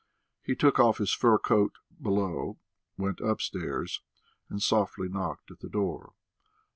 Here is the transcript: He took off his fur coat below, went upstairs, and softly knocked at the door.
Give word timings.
He 0.41 0.55
took 0.55 0.79
off 0.79 0.97
his 0.97 1.13
fur 1.13 1.37
coat 1.37 1.73
below, 2.01 2.57
went 2.97 3.19
upstairs, 3.21 4.01
and 4.49 4.59
softly 4.59 5.07
knocked 5.07 5.51
at 5.51 5.59
the 5.59 5.69
door. 5.69 6.13